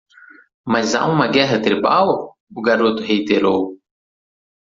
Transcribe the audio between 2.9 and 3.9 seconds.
reiterou.